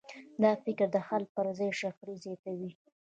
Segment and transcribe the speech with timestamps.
[0.43, 2.71] دا فکر د حل پر ځای شخړې زیاتوي.